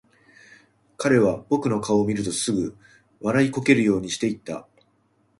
[0.97, 2.75] 彼は僕の顔を見るとすぐ、
[3.19, 4.67] 笑いこけるようにして言った。